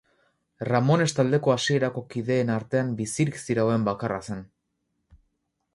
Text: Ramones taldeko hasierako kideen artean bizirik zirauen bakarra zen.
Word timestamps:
Ramones 0.69 1.13
taldeko 1.19 1.53
hasierako 1.55 2.03
kideen 2.15 2.51
artean 2.55 2.91
bizirik 3.03 3.39
zirauen 3.43 3.87
bakarra 3.91 4.21
zen. 4.31 4.45